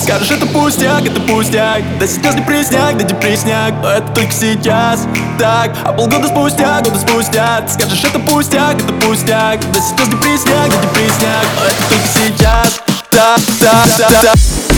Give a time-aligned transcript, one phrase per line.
[0.00, 1.82] Скажешь, это пустяк, это пустяк.
[1.98, 5.06] Да сейчас депресняк, да депресняк Но это только сейчас.
[5.38, 7.62] Так, а полгода спустя, года спустя.
[7.62, 9.60] Ты скажешь, это пустяк, это пустяк.
[9.72, 12.80] Да сейчас депресняк, да депресняк Но это только сейчас.
[13.10, 14.75] Так, так, так, так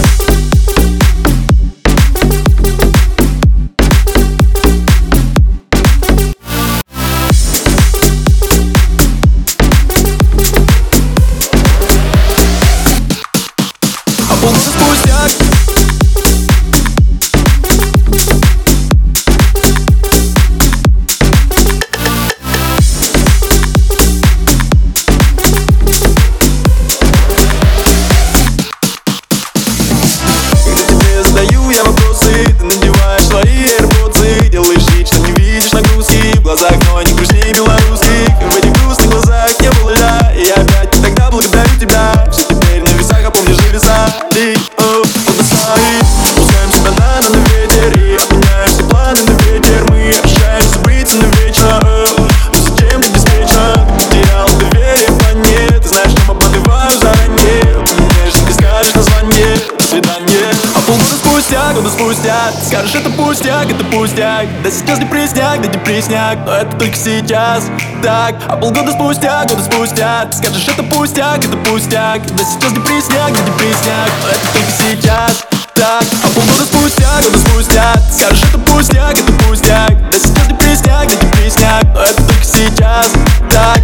[61.39, 64.47] спустя, года спустя Скажешь, это пустяк, это пустяк.
[64.63, 66.39] Да сейчас не пресняк, да не пресняк.
[66.45, 67.65] Но это только сейчас,
[68.03, 70.29] так А полгода спустя, года спустя.
[70.33, 72.23] Скажешь, это пустяк, это пустяк.
[72.37, 74.11] Да сейчас не пресняк, да не пресняк.
[74.23, 75.45] Но это только сейчас,
[75.75, 77.95] так А полгода спустя, года спустя.
[78.11, 80.11] Скажешь, это пустяк, это пустяк.
[80.11, 81.85] Да сейчас не пресняк, да не пресняк.
[81.95, 83.11] Но это только сейчас,
[83.51, 83.78] так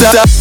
[0.00, 0.35] da, da.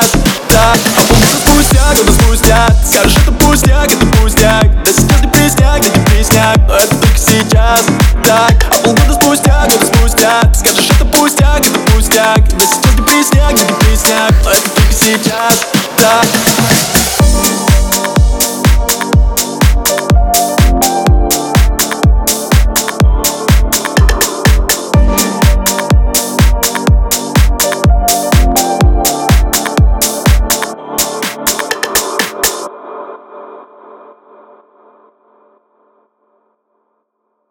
[0.00, 0.10] так,
[0.48, 0.78] так.
[0.96, 5.88] А помнится спустя, года спустя, Скажешь, это пустяк, это пустяк Да сейчас не пресняк, да
[5.88, 7.86] не пресняк Но это только сейчас,
[8.24, 8.54] так.
[8.70, 12.48] А полгода спустя, года спустя, Скажешь, это пустяк, это пустяк.
[12.48, 15.66] Да сейчас не пресняк, да не пресняк Но это только сейчас,
[15.96, 17.67] так.